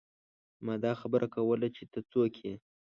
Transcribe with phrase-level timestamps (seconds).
[0.65, 2.53] ما دا خبره کوله چې ته څوک يې۔